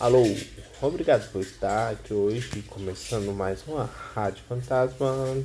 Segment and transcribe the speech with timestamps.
[0.00, 0.22] Alô,
[0.80, 5.44] obrigado por estar aqui hoje, começando mais uma Rádio Fantasma.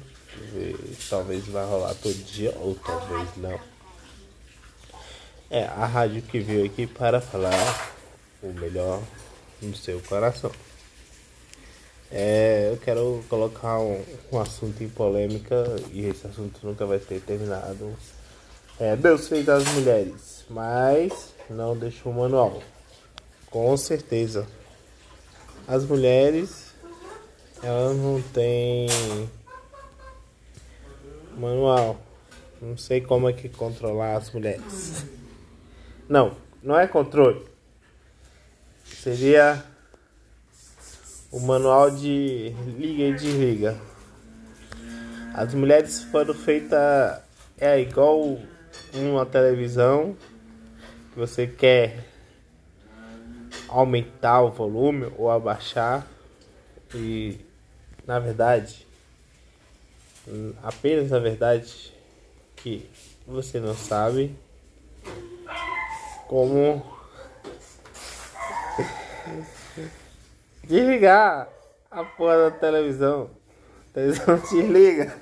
[1.09, 3.59] Talvez vai rolar todo dia, ou talvez não.
[5.49, 7.95] É a rádio que veio aqui para falar
[8.43, 9.01] o melhor
[9.59, 10.51] no seu coração.
[12.11, 17.19] É, eu quero colocar um, um, assunto em polêmica e esse assunto nunca vai ser
[17.21, 17.91] terminado.
[18.79, 22.61] É, Deus fez as mulheres, mas não deixou o manual.
[23.53, 24.47] Com certeza.
[25.67, 26.73] As mulheres,
[27.61, 28.89] elas não têm
[31.37, 32.01] manual.
[32.59, 35.05] Não sei como é que controlar as mulheres.
[36.09, 37.45] Não, não é controle.
[38.85, 39.63] Seria
[41.31, 43.77] o manual de liga e desliga.
[45.35, 47.21] As mulheres foram feitas
[47.59, 48.39] é igual
[48.95, 50.17] uma televisão
[51.11, 52.12] que você quer
[53.73, 56.05] aumentar o volume ou abaixar
[56.93, 57.39] e
[58.05, 58.85] na verdade
[60.61, 61.91] apenas na verdade
[62.55, 62.87] que
[63.25, 64.35] você não sabe
[66.27, 66.85] como
[70.63, 71.49] desligar
[71.89, 73.29] a porra da televisão.
[73.89, 75.15] A televisão desliga.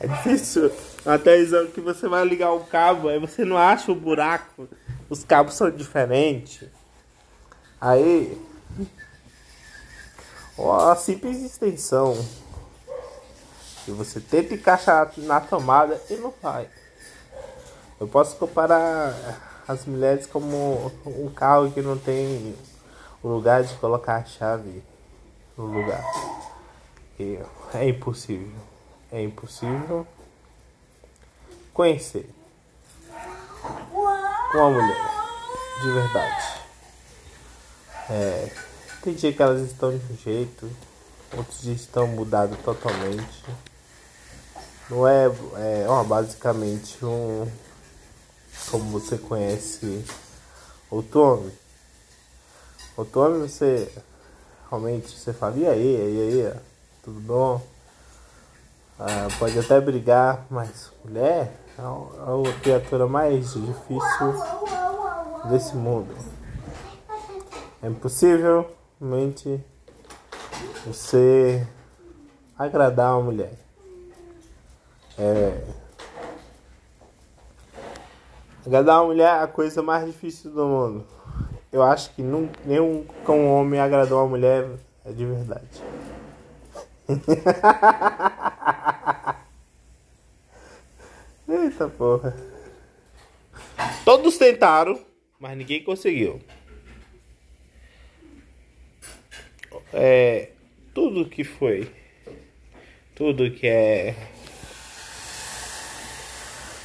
[0.00, 0.70] É difícil.
[1.04, 4.68] A televisão que você vai ligar o cabo, aí você não acha o buraco
[5.08, 6.68] os cabos são diferentes.
[7.80, 8.40] Aí,
[10.58, 12.16] a simples extensão
[13.86, 16.68] e você tenta encaixar na tomada e não vai.
[18.00, 19.14] Eu posso comparar
[19.68, 22.54] as mulheres como um carro que não tem
[23.22, 24.82] o lugar de colocar a chave
[25.56, 26.02] no lugar.
[27.74, 28.52] É impossível.
[29.12, 30.06] É impossível
[31.72, 32.28] conhecer
[34.56, 35.10] uma mulher
[35.82, 36.60] de verdade.
[38.10, 38.50] É,
[39.02, 40.70] tem dia que elas estão de um jeito,
[41.36, 43.44] outros dias estão mudadas totalmente.
[44.88, 47.50] Não é, é ó, basicamente um
[48.70, 50.04] como você conhece.
[50.90, 51.50] Outro
[53.20, 53.90] homem você
[54.68, 56.60] realmente você fala, e aí, e aí,
[57.02, 57.60] tudo bom?
[58.98, 64.34] Ah, pode até brigar, mas mulher é a criatura mais difícil
[65.50, 66.14] desse mundo.
[67.82, 68.70] É impossível
[69.00, 69.60] mente
[70.86, 71.66] você
[72.58, 73.54] agradar uma mulher.
[75.18, 75.64] É...
[78.64, 81.04] Agradar uma mulher é a coisa mais difícil do mundo.
[81.72, 84.68] Eu acho que não, nenhum um homem agradou uma mulher
[85.04, 85.82] é de verdade.
[91.48, 92.34] Eita porra.
[94.04, 94.98] Todos tentaram,
[95.38, 96.40] mas ninguém conseguiu.
[99.92, 100.50] É,
[100.94, 101.90] tudo que foi,
[103.14, 104.14] tudo que é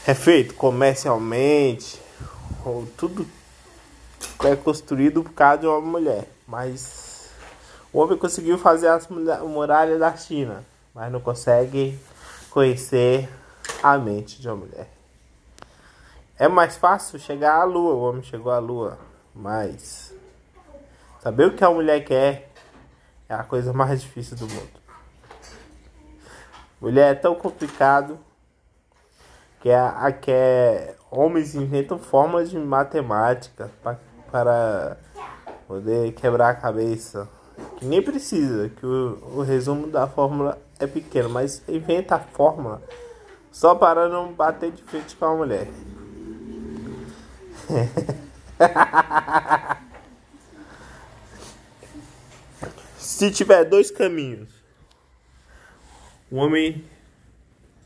[0.05, 2.01] é feito comercialmente,
[2.65, 3.27] ou tudo
[4.43, 7.29] é construído por causa de uma mulher, mas
[7.93, 11.97] o homem conseguiu fazer as muralhas da China, mas não consegue
[12.49, 13.29] conhecer
[13.81, 14.89] a mente de uma mulher.
[16.37, 18.97] É mais fácil chegar à lua, o homem chegou à lua,
[19.35, 20.13] mas
[21.21, 22.49] saber o que a mulher quer
[23.27, 24.79] é a coisa mais difícil do mundo.
[26.79, 28.17] Mulher é tão complicado
[29.59, 33.99] que, a, a, que é, homens inventam formas de matemática pra,
[34.31, 34.97] para
[35.67, 37.27] poder quebrar a cabeça.
[37.77, 42.81] Que nem precisa, que o, o resumo da fórmula é pequeno, mas inventa a fórmula
[43.59, 45.67] só para não bater de frente com a mulher.
[52.97, 54.49] Se tiver dois caminhos,
[56.31, 56.85] o homem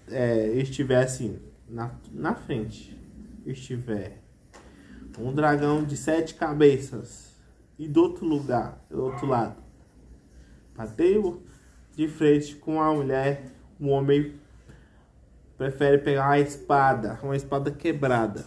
[0.09, 2.95] é, estiver assim na, na frente,
[3.44, 4.19] estiver
[5.17, 7.34] um dragão de sete cabeças
[7.79, 9.55] e do outro lugar, do outro lado,
[10.76, 11.41] bateu
[11.96, 13.47] de frente com a mulher,
[13.79, 14.42] o homem
[15.58, 18.46] prefere pegar uma espada, uma espada quebrada.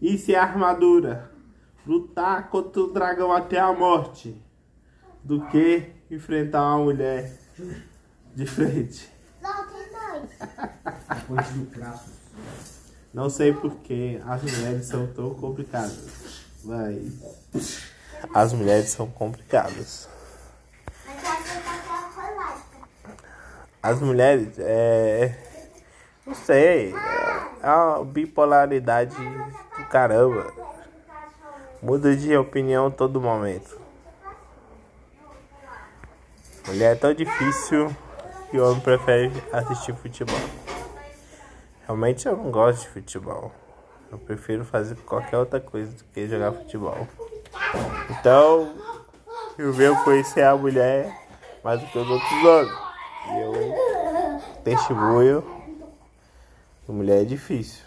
[0.00, 1.30] Isso é armadura.
[1.86, 4.40] Lutar contra o dragão até a morte.
[5.22, 7.32] Do que enfrentar uma mulher
[8.34, 9.08] de frente.
[13.14, 16.42] Não sei porque as mulheres são tão complicadas.
[16.64, 17.92] Mas
[18.34, 20.08] as mulheres são complicadas.
[23.82, 25.51] As mulheres é
[26.26, 26.94] não sei.
[27.62, 30.52] É uma bipolaridade do caramba.
[31.82, 33.80] Muda de opinião todo momento.
[36.66, 37.94] Mulher é tão difícil
[38.50, 40.38] que o homem prefere assistir futebol.
[41.86, 43.50] Realmente eu não gosto de futebol.
[44.10, 47.08] Eu prefiro fazer qualquer outra coisa do que jogar futebol.
[48.10, 48.72] Então,
[49.58, 51.12] eu venho conhecer a mulher
[51.64, 52.78] mais do que os outros homens.
[53.26, 55.61] E eu testemunho
[56.88, 57.84] mulher é difícil.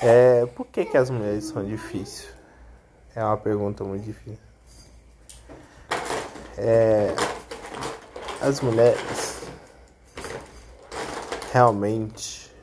[0.00, 2.28] É, por que, que as mulheres são difíceis?
[3.14, 4.38] É uma pergunta muito difícil.
[6.56, 7.14] É,
[8.40, 9.42] as mulheres
[11.52, 12.54] realmente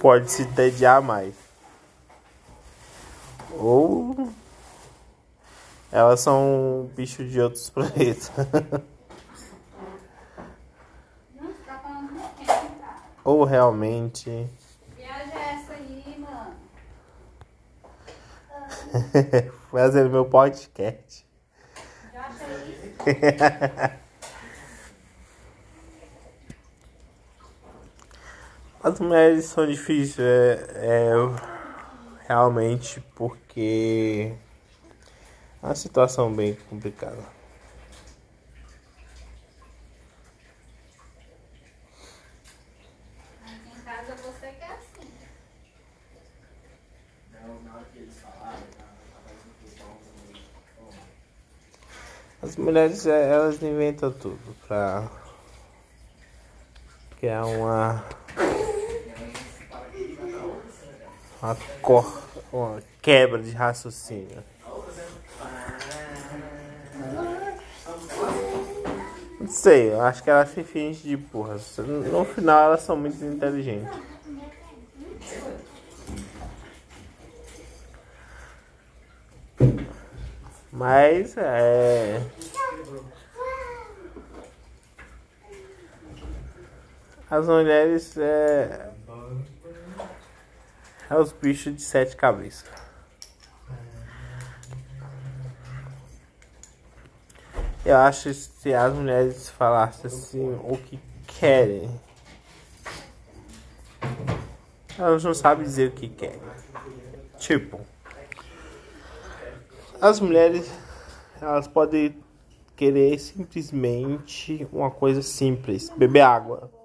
[0.00, 1.34] pode se tediar mais.
[3.52, 4.32] Ou
[5.92, 8.30] elas são bichos de outros planetas.
[13.24, 14.48] Ou realmente
[19.70, 21.24] Fazendo meu podcast.
[28.82, 31.12] As mulheres são difíceis, é, é,
[32.26, 34.34] realmente porque
[35.62, 37.22] é uma situação bem complicada.
[52.42, 55.06] As mulheres, é, elas inventam tudo pra
[57.20, 58.02] criar uma
[61.42, 64.42] uma, cor, uma quebra de raciocínio.
[69.38, 71.76] Não sei, eu acho que elas se fingem de burras.
[71.76, 73.92] No final elas são muito inteligentes.
[80.72, 82.22] Mas é.
[87.32, 88.90] As mulheres é.
[91.08, 92.68] É os bichos de sete cabeças.
[97.86, 101.98] Eu acho que se as mulheres falassem assim o que querem,
[104.98, 106.42] elas não sabem dizer o que querem.
[107.38, 107.80] Tipo,
[110.02, 110.70] as mulheres
[111.40, 112.14] elas podem
[112.76, 116.81] querer simplesmente uma coisa simples, beber água.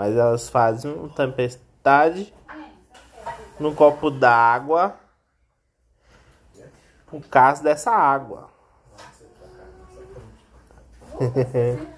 [0.00, 2.32] Mas elas fazem uma tempestade
[3.58, 4.98] no copo d'água
[7.06, 8.48] por causa dessa água.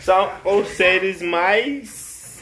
[0.00, 2.40] São os seres mais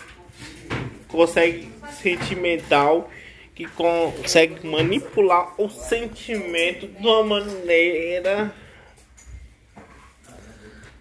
[1.09, 1.73] conseguem
[2.03, 3.09] sentimental
[3.55, 8.55] que consegue manipular o sentimento de uma maneira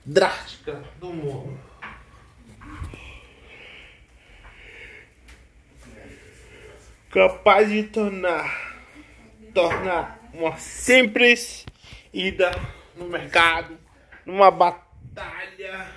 [0.05, 1.59] drástica do mundo.
[7.09, 8.83] Capaz de tornar,
[9.53, 11.65] tornar uma simples
[12.13, 12.51] ida
[12.95, 13.77] no mercado,
[14.25, 15.87] numa batalha,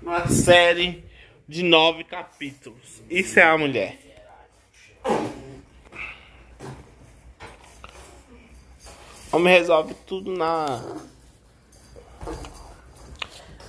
[0.00, 1.04] numa série
[1.48, 3.02] de nove capítulos.
[3.10, 3.98] Isso é a mulher.
[9.32, 10.82] Homem resolve tudo na.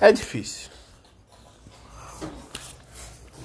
[0.00, 0.70] É difícil.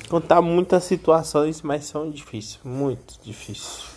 [0.08, 2.60] Contar muitas situações, mas são difíceis.
[2.64, 3.90] Muito difíceis.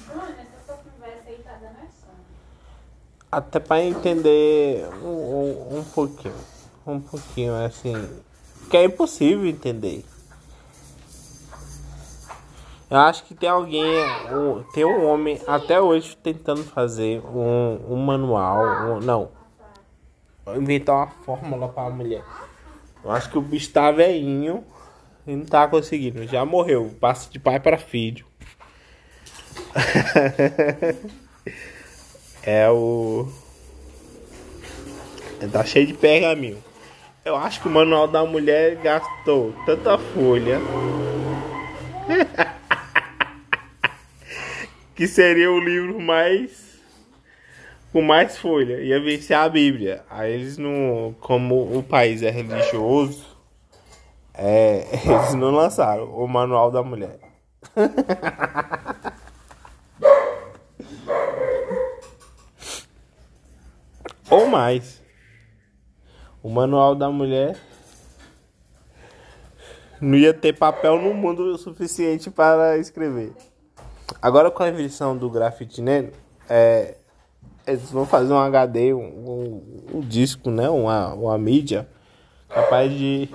[3.30, 6.34] Até para entender um, um, um pouquinho.
[6.86, 7.92] Um pouquinho, assim.
[8.70, 10.04] Que é impossível entender.
[12.88, 13.84] Eu acho que tem alguém,
[14.72, 19.28] tem um homem até hoje tentando fazer um, um manual, um, não,
[20.54, 22.24] inventar uma fórmula para a mulher.
[23.06, 24.64] Eu acho que o bicho tá velhinho
[25.24, 28.26] e não tá conseguindo, já morreu, passa de pai para filho.
[32.42, 33.28] é o.
[35.52, 36.58] Tá cheio de pergaminho.
[37.24, 40.58] Eu acho que o manual da mulher gastou tanta folha.
[44.96, 46.75] que seria o livro mais
[47.96, 50.04] com mais folha, ia vencer a Bíblia.
[50.10, 53.24] Aí eles não, como o país é religioso,
[54.34, 57.18] é, eles não lançaram o Manual da Mulher.
[64.28, 65.00] Ou mais.
[66.42, 67.56] O Manual da Mulher
[70.02, 73.32] Não ia ter papel no mundo o suficiente para escrever.
[74.20, 76.12] Agora com a invenção do grafite negro,
[76.46, 76.98] é,
[77.66, 79.62] eles vão fazer um HD, um, um,
[79.94, 80.68] um disco, né?
[80.70, 81.88] Uma, uma mídia
[82.48, 83.28] capaz de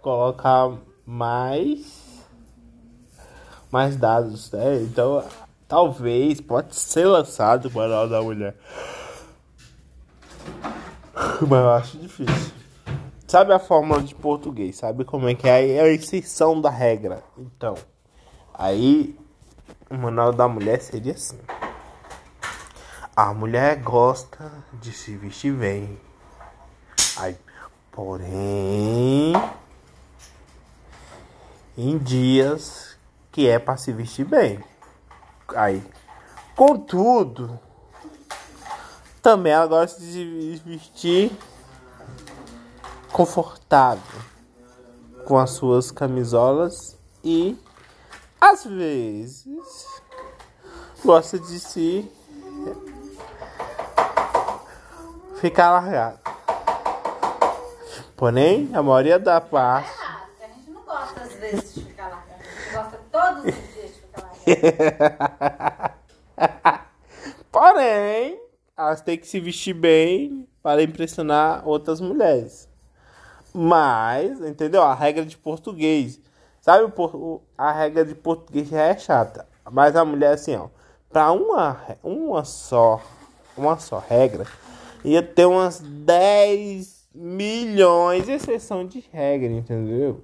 [0.00, 0.72] colocar
[1.06, 2.04] mais
[3.70, 4.82] mais dados, né?
[4.82, 5.24] Então,
[5.66, 8.54] talvez pode ser lançado o Manual da Mulher.
[11.42, 12.54] Mas eu acho difícil.
[13.26, 14.76] Sabe a fórmula de português?
[14.76, 15.72] Sabe como é que é?
[15.72, 17.24] É a exceção da regra.
[17.36, 17.74] Então,
[18.52, 19.16] aí
[19.90, 21.38] o manual da mulher seria assim.
[23.16, 26.00] A mulher gosta de se vestir bem.
[27.16, 27.38] Aí,
[27.92, 29.32] porém,
[31.78, 32.96] em dias
[33.30, 34.58] que é para se vestir bem.
[35.54, 35.80] Aí,
[36.56, 37.56] contudo,
[39.22, 41.30] também ela gosta de se vestir
[43.12, 44.20] confortável
[45.24, 47.56] com as suas camisolas e
[48.40, 49.46] às vezes
[51.04, 52.10] gosta de se
[55.44, 56.18] ficar largado.
[58.16, 59.90] Porém, a maioria da parte.
[60.40, 62.40] É a gente não gosta às vezes de ficar largado.
[62.40, 64.22] A gente gosta todos os dias de ficar
[65.52, 65.94] largado.
[67.52, 68.40] Porém,
[68.74, 72.66] elas têm que se vestir bem para impressionar outras mulheres.
[73.52, 74.82] Mas, entendeu?
[74.82, 76.18] A regra de português.
[76.62, 76.90] Sabe,
[77.58, 79.46] a regra de português já é chata.
[79.70, 80.68] Mas a mulher, assim, ó.
[81.10, 82.98] Pra uma, uma só,
[83.58, 84.46] uma só regra,
[85.04, 90.22] ia ter umas 10 milhões exceção de regra, entendeu?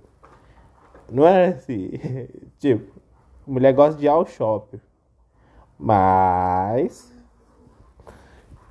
[1.10, 1.90] Não é assim.
[2.58, 3.00] tipo,
[3.46, 4.80] mulher gosta de ir ao shopping.
[5.78, 7.12] Mas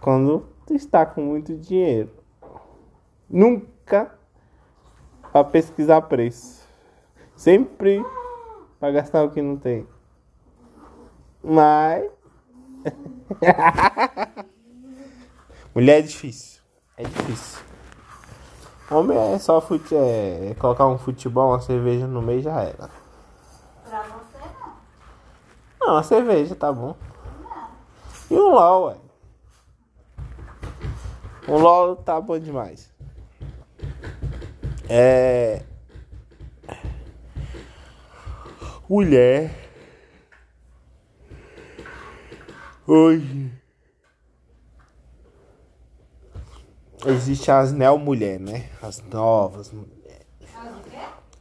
[0.01, 2.10] quando está com muito dinheiro,
[3.30, 4.13] nunca
[5.32, 6.68] para pesquisar preço.
[7.36, 8.04] Sempre
[8.80, 9.88] para gastar o que não tem.
[11.44, 12.12] Mas.
[15.80, 16.62] Mulher é difícil.
[16.98, 17.64] É difícil.
[18.92, 19.96] Homem é só fute...
[19.96, 22.90] é colocar um futebol, uma cerveja no meio já era.
[23.88, 24.40] Pra você
[25.80, 25.88] não.
[25.88, 26.98] Não, a cerveja tá bom.
[28.30, 28.98] E um LOL, ué.
[31.48, 32.92] Um LOL tá bom demais.
[34.90, 35.64] É.
[38.90, 39.50] Mulher.
[42.86, 43.59] Hoje.
[47.06, 48.70] Existe as neo mulher, né?
[48.82, 50.27] As novas mulheres.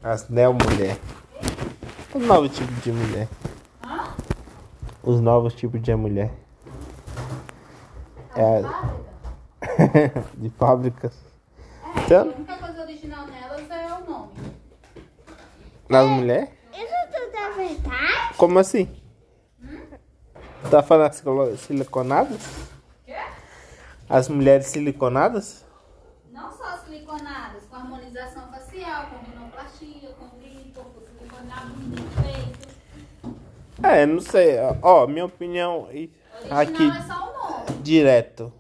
[0.01, 0.97] As neo mulher.
[2.15, 3.29] Os novos tipos de mulher.
[5.03, 6.31] Os novos tipos de mulher.
[8.37, 8.63] É.
[10.39, 11.19] de fábricas.
[12.09, 14.33] É, a única coisa original nelas é o nome.
[15.91, 16.51] Das mulheres?
[16.73, 18.35] Isso tudo é verdade?
[18.37, 18.89] Como assim?
[20.71, 21.11] Tá falando
[21.53, 22.78] as siliconadas?
[24.09, 25.65] As mulheres siliconadas?
[26.33, 32.23] Não só siliconadas, com harmonização facial, com rinoplastia, com glipo, com silicone na bunda, no
[32.23, 32.69] peito.
[33.83, 34.57] É, não sei.
[34.83, 37.83] Ó, minha opinião Original aqui é só o nome.
[37.83, 38.53] direto.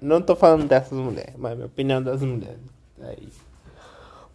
[0.00, 2.60] Não tô falando dessas mulheres, mas minha opinião das mulheres.
[3.02, 3.28] Aí.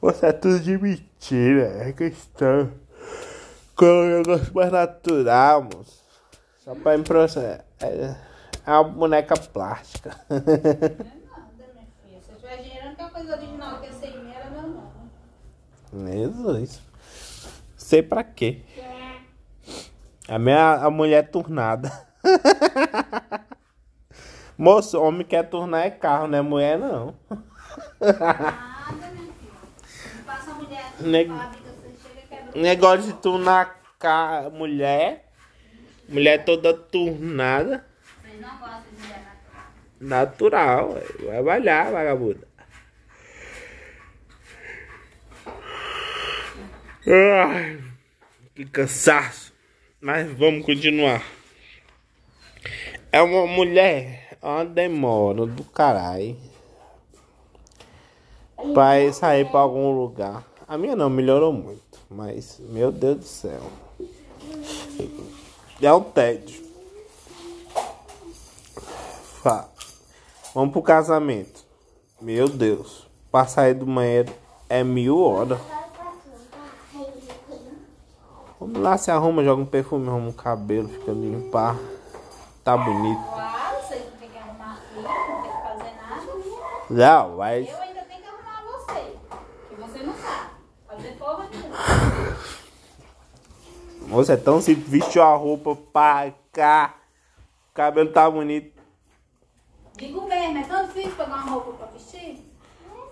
[0.02, 2.72] Você é tudo de mentira, é questão.
[3.76, 6.04] Com um negócio mais natural, moço.
[6.64, 7.66] Só pra impressionar.
[7.80, 8.18] É, é
[8.74, 10.20] uma boneca plástica.
[10.30, 10.64] Não é nada,
[11.74, 12.22] minha filha.
[12.22, 16.12] Se eu tiver dinheiro, a única coisa original que ser em mim era meu nome.
[16.12, 16.82] Jesus.
[17.78, 18.62] Sei pra quê.
[20.28, 21.92] A minha a mulher turnada.
[24.58, 27.14] Moço, homem quer turnar é carro, não é mulher não.
[27.30, 29.52] Nada, minha filha.
[30.16, 34.50] Não passa a mulher Neg- fábrica, você chega e quebra o Negócio de turnar ca...
[34.52, 35.30] mulher.
[36.08, 37.86] Mulher toda turnada.
[40.00, 40.98] Natural.
[41.26, 42.48] Vai balhar, vagabunda.
[47.08, 47.80] Ai,
[48.56, 49.54] que cansaço.
[50.02, 51.24] Mas vamos continuar.
[53.12, 56.36] É uma mulher, é uma demora do caralho.
[58.74, 60.44] Pra ir sair pra algum lugar.
[60.68, 62.00] A minha não, melhorou muito.
[62.10, 63.72] Mas, meu Deus do céu.
[65.82, 66.65] É um tédio.
[69.46, 69.70] Fá.
[70.56, 71.64] Vamos pro casamento.
[72.20, 73.06] Meu Deus.
[73.32, 74.34] Pra sair do banheiro
[74.68, 75.60] é mil horas.
[78.60, 81.78] Vamos lá, se arruma, joga um perfume, arruma um cabelo, fica limpar.
[82.64, 83.22] Tá bonito.
[83.22, 86.24] Claro, vocês não tem que arrumar filho, não tem que fazer nada.
[86.90, 87.70] Não, mas.
[87.70, 89.18] Eu ainda tenho que arrumar você.
[89.70, 90.50] Que você não sabe.
[90.88, 91.78] Fazer porra nenhuma.
[94.08, 96.96] Você é tão simples, vestiu a roupa pra cá.
[97.70, 98.75] O cabelo tá bonito.
[99.98, 102.44] Digo mesmo, é tão difícil pegar uma roupa pra vestir?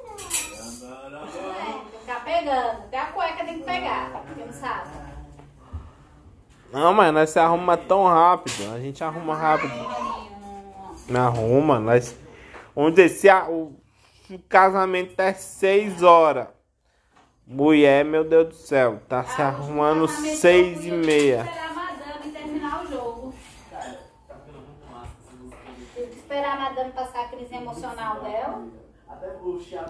[0.10, 2.72] É, tem que ficar pegando.
[2.84, 4.90] Até a cueca tem que pegar, quem não sabe.
[6.72, 8.74] Não, mas nós se arruma tão rápido.
[8.74, 9.74] A gente arruma rápido.
[11.08, 12.16] Me arruma, nós.
[12.76, 13.76] Vamos dizer, se a- o,
[14.30, 16.48] o casamento é 6 horas.
[17.46, 21.63] Mulher, meu Deus do céu, tá se arrumando Casamento, 6 eu e meia.
[26.34, 28.66] Esperar a madame passar a crise emocional dela.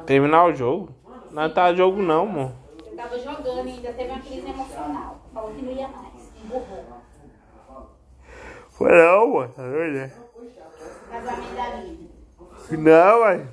[0.05, 0.93] Terminar o jogo?
[1.31, 2.51] Não tá jogo não, amor.
[2.85, 5.21] Eu tava jogando e ainda teve uma crise emocional.
[5.33, 6.31] Falou que não ia mais.
[6.43, 6.85] Emburrou.
[8.71, 9.53] Foi não, mano.
[9.53, 10.11] Tá doido,
[11.09, 12.09] Casamento da Lívia.
[12.71, 13.47] Não, mãe.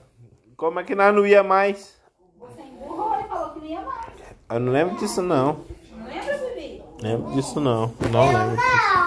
[0.57, 2.01] Como é que nós não ia mais?
[2.39, 4.07] Você emburrou e falou que não ia mais.
[4.51, 5.65] Eu não lembro disso não.
[5.93, 6.83] Não lembra, Bibi?
[7.01, 7.95] Lembro disso não.
[8.11, 9.01] Não lembro disso.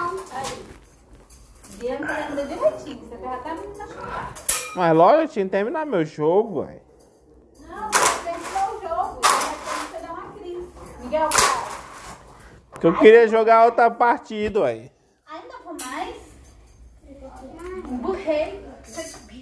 [1.84, 3.08] Não lembra direitinho.
[3.08, 3.73] Você já tá me machucado.
[4.74, 6.80] Mas lógico, tinha que terminar meu jogo, ué.
[7.60, 9.20] Não, você terminou o jogo.
[9.20, 10.68] Depois você dá uma crise.
[11.00, 11.64] Miguel, cara.
[12.70, 14.90] Porque eu queria jogar outra partida, ué.
[15.26, 16.16] Ainda vou mais?
[17.88, 18.64] Emburrei.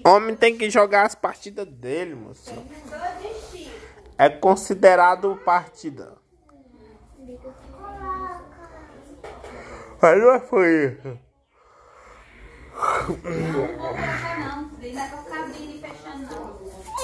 [0.04, 2.52] Homem tem que jogar as partidas dele, moço.
[4.18, 6.20] É considerado partida.
[10.00, 11.18] Mas não foi isso.
[13.22, 14.71] Não vou colocar não.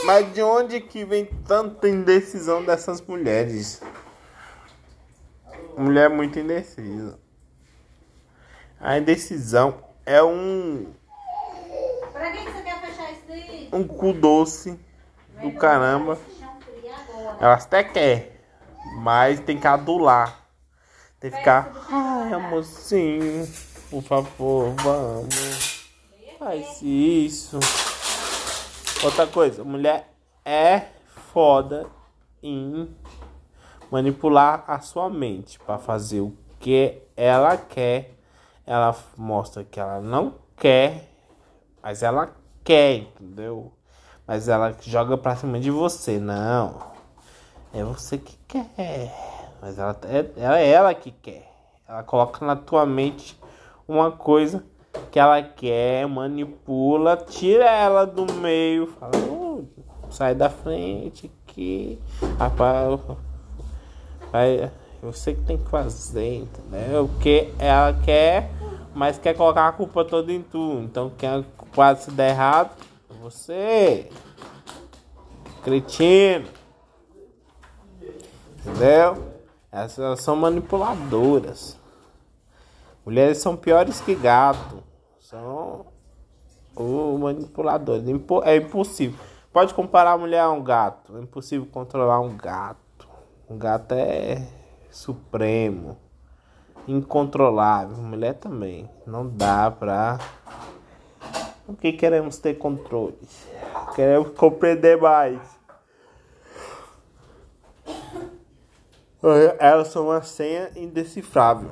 [0.05, 3.81] Mas de onde que vem tanta indecisão dessas mulheres?
[5.77, 7.19] Mulher muito indecisa.
[8.81, 10.93] A indecisão é um,
[12.13, 13.69] Pra que que você quer fechar isso daí?
[13.73, 14.79] um cu doce
[15.41, 16.19] do caramba.
[17.41, 18.41] Elas até quer,
[19.03, 20.47] mas tem que adular.
[21.21, 21.71] Tem que ficar.
[21.91, 23.47] Ai, amorzinho,
[23.91, 25.68] por favor, vamos.
[26.39, 27.59] Faz isso.
[29.03, 30.87] Outra coisa, mulher é
[31.33, 31.87] foda
[32.41, 32.89] em
[33.91, 38.15] manipular a sua mente para fazer o que ela quer.
[38.65, 41.11] Ela mostra que ela não quer,
[41.83, 43.73] mas ela quer, entendeu?
[44.25, 46.79] Mas ela joga pra cima de você, não.
[47.73, 49.13] É você que quer.
[49.61, 51.51] Mas ela é, ela é ela que quer.
[51.89, 53.37] Ela coloca na tua mente
[53.89, 54.65] uma coisa
[55.11, 59.65] que ela quer, manipula, tira ela do meio, fala, "Ô,
[60.11, 61.99] sai da frente aqui.
[62.39, 63.01] Rapaz,
[64.31, 64.71] vai,
[65.03, 67.05] você que tem que fazer, entendeu?
[67.05, 68.51] O que ela quer,
[68.95, 70.81] mas quer colocar a culpa toda em tu.
[70.83, 72.71] Então quem é culpado se der errado,
[73.21, 74.11] você.
[75.63, 76.49] Cretino.
[78.59, 79.29] Entendeu?
[79.71, 81.79] Essas elas são manipuladoras.
[83.05, 84.83] Mulheres são piores que gato.
[85.29, 85.85] São
[86.75, 87.97] o manipulador.
[88.09, 89.19] Impo- É impossível.
[89.53, 91.19] Pode comparar a mulher a um gato.
[91.19, 93.07] É impossível controlar um gato.
[93.51, 94.49] Um gato é
[94.91, 95.99] supremo.
[96.87, 97.99] Incontrolável.
[97.99, 98.89] Mulher também.
[99.07, 100.19] Não dá pra.
[101.67, 103.19] Porque queremos ter controle.
[103.95, 105.39] Queremos compreender mais.
[109.59, 111.69] Elas são uma senha indecifrável.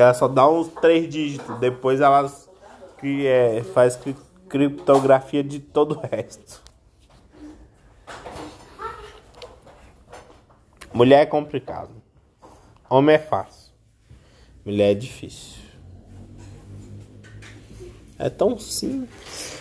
[0.00, 1.58] Ela só dá uns três dígitos.
[1.58, 2.48] Depois elas
[2.98, 4.16] que é, faz cri-
[4.48, 6.62] criptografia de todo o resto.
[10.92, 11.90] Mulher é complicado.
[12.88, 13.72] Homem é fácil.
[14.64, 15.62] Mulher é difícil.
[18.18, 19.60] É tão simples.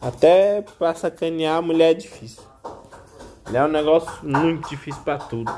[0.00, 2.42] Até pra sacanear mulher é difícil.
[3.46, 5.50] Mulher é um negócio muito difícil pra tudo.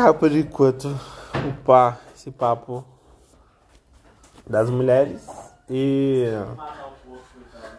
[0.00, 2.82] Encerrar por enquanto o pá, esse papo
[4.48, 5.28] das mulheres
[5.68, 6.24] e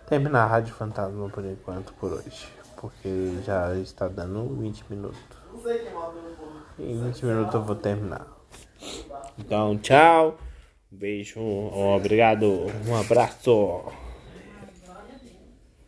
[0.07, 2.47] terminar a Rádio Fantasma por enquanto por hoje.
[2.77, 5.19] Porque já está dando 20 minutos.
[6.77, 8.27] Em 20 minutos eu vou terminar.
[9.39, 10.37] Então, tchau.
[10.93, 11.41] Um beijo.
[11.41, 12.67] Obrigado.
[12.87, 13.83] Um abraço.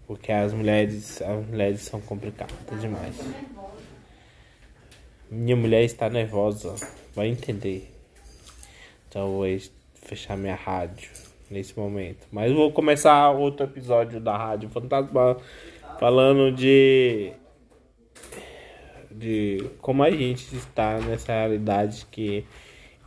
[0.08, 3.20] Porque as mulheres, as mulheres são complicadas demais.
[5.34, 6.76] Minha mulher está nervosa.
[7.16, 7.92] Vai entender.
[9.10, 9.46] Então vou
[9.96, 11.10] fechar minha rádio
[11.50, 12.28] nesse momento.
[12.32, 15.38] Mas vou começar outro episódio da Rádio Fantasma
[16.00, 17.34] falando de
[19.10, 22.46] de como a gente está nessa realidade que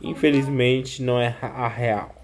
[0.01, 2.16] infelizmente não é a real.